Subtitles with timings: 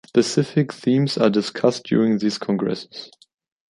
[0.07, 3.11] Specific themes are discussed during these congresses.